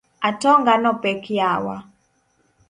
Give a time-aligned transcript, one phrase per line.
[0.29, 1.75] Atonga no pek yawa.